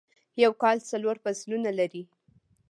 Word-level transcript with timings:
یوکال 0.43 0.77
څلورفصلونه 0.89 1.69
لري.. 1.79 2.03